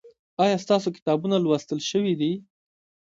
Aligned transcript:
ایا 0.43 0.55
ستاسو 0.65 0.87
کتابونه 0.97 1.35
لوستل 1.39 1.79
شوي 1.89 2.13
دي؟ 2.21 2.31